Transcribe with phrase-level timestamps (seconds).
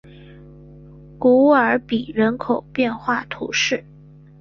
[1.19, 3.85] 古尔比人口变化图示